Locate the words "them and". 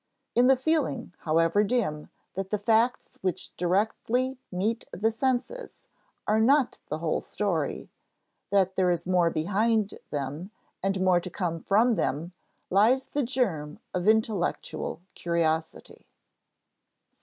10.09-11.01